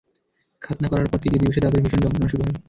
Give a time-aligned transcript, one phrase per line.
[0.61, 2.55] খাতনা করার পর তৃতীয় দিবসে তাদের ভীষণ যন্ত্রণা শুরু হয়।